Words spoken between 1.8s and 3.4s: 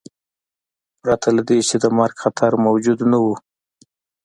د مرګ خطر موجود نه و.